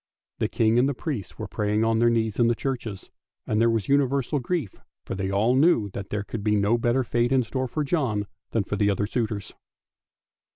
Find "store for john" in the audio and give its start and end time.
7.43-8.25